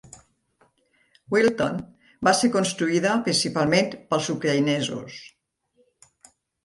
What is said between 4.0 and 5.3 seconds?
pels ucraïnesos.